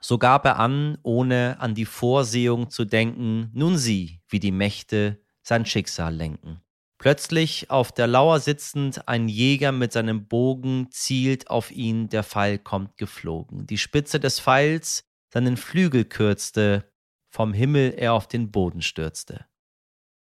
So 0.00 0.16
gab 0.18 0.46
er 0.46 0.58
an, 0.58 0.98
ohne 1.02 1.56
an 1.60 1.74
die 1.74 1.84
Vorsehung 1.84 2.70
zu 2.70 2.84
denken, 2.84 3.50
nun 3.52 3.76
sieh, 3.76 4.20
wie 4.28 4.40
die 4.40 4.52
Mächte 4.52 5.20
sein 5.42 5.66
Schicksal 5.66 6.14
lenken. 6.14 6.60
Plötzlich 6.98 7.70
auf 7.70 7.92
der 7.92 8.06
Lauer 8.06 8.40
sitzend, 8.40 9.06
ein 9.06 9.28
Jäger 9.28 9.70
mit 9.70 9.92
seinem 9.92 10.28
Bogen 10.28 10.88
zielt 10.90 11.50
auf 11.50 11.70
ihn, 11.70 12.08
der 12.08 12.24
Pfeil 12.24 12.58
kommt 12.58 12.96
geflogen. 12.96 13.66
Die 13.66 13.78
Spitze 13.78 14.18
des 14.18 14.40
Pfeils 14.40 15.04
seinen 15.28 15.58
Flügel 15.58 16.06
kürzte, 16.06 16.90
vom 17.28 17.52
Himmel 17.52 17.92
er 17.98 18.14
auf 18.14 18.28
den 18.28 18.50
Boden 18.50 18.80
stürzte. 18.80 19.44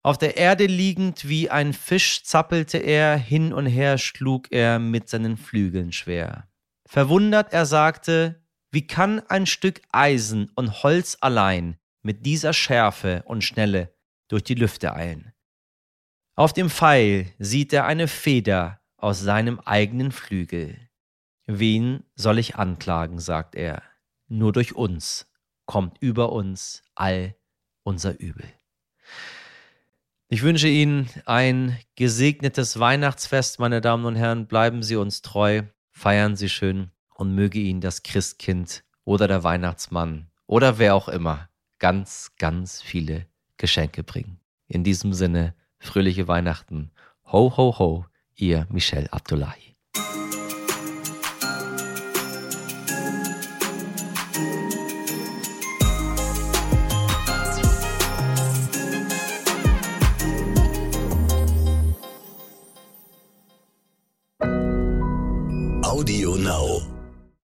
Auf 0.02 0.16
der 0.16 0.38
Erde 0.38 0.66
liegend 0.66 1.28
wie 1.28 1.50
ein 1.50 1.74
Fisch 1.74 2.24
zappelte 2.24 2.78
er, 2.78 3.18
hin 3.18 3.52
und 3.52 3.66
her 3.66 3.98
schlug 3.98 4.50
er 4.50 4.78
mit 4.78 5.10
seinen 5.10 5.36
Flügeln 5.36 5.92
schwer. 5.92 6.48
Verwundert 6.86 7.52
er 7.52 7.66
sagte, 7.66 8.42
wie 8.70 8.86
kann 8.86 9.20
ein 9.28 9.46
Stück 9.46 9.82
Eisen 9.90 10.50
und 10.54 10.82
Holz 10.82 11.18
allein 11.20 11.76
mit 12.02 12.24
dieser 12.24 12.54
Schärfe 12.54 13.22
und 13.26 13.44
Schnelle 13.44 13.94
durch 14.28 14.42
die 14.42 14.54
Lüfte 14.54 14.94
eilen? 14.94 15.32
Auf 16.34 16.54
dem 16.54 16.70
Pfeil 16.70 17.30
sieht 17.38 17.72
er 17.74 17.84
eine 17.84 18.08
Feder 18.08 18.80
aus 18.96 19.20
seinem 19.20 19.60
eigenen 19.60 20.12
Flügel. 20.12 20.88
Wen 21.46 22.04
soll 22.14 22.38
ich 22.38 22.56
anklagen, 22.56 23.18
sagt 23.18 23.54
er, 23.54 23.82
nur 24.28 24.52
durch 24.52 24.74
uns 24.74 25.30
kommt 25.66 25.98
über 26.00 26.32
uns 26.32 26.82
all 26.94 27.36
unser 27.82 28.18
Übel. 28.18 28.46
Ich 30.32 30.42
wünsche 30.44 30.68
Ihnen 30.68 31.10
ein 31.26 31.76
gesegnetes 31.96 32.78
Weihnachtsfest, 32.78 33.58
meine 33.58 33.80
Damen 33.80 34.04
und 34.04 34.14
Herren. 34.14 34.46
Bleiben 34.46 34.84
Sie 34.84 34.94
uns 34.94 35.22
treu, 35.22 35.62
feiern 35.90 36.36
Sie 36.36 36.48
schön 36.48 36.92
und 37.16 37.34
möge 37.34 37.58
Ihnen 37.58 37.80
das 37.80 38.04
Christkind 38.04 38.84
oder 39.04 39.26
der 39.26 39.42
Weihnachtsmann 39.42 40.28
oder 40.46 40.78
wer 40.78 40.94
auch 40.94 41.08
immer 41.08 41.48
ganz, 41.80 42.30
ganz 42.38 42.80
viele 42.80 43.26
Geschenke 43.56 44.04
bringen. 44.04 44.38
In 44.68 44.84
diesem 44.84 45.14
Sinne, 45.14 45.56
fröhliche 45.80 46.28
Weihnachten. 46.28 46.92
Ho, 47.32 47.56
ho, 47.56 47.76
ho, 47.80 48.06
Ihr 48.36 48.68
Michel 48.70 49.08
Abdullahi. 49.10 49.74